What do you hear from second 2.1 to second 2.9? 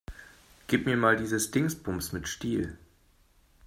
mit Stiel.